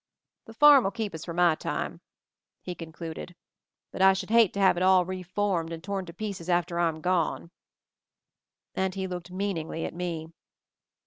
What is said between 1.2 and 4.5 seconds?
for my time," he concluded; "but I should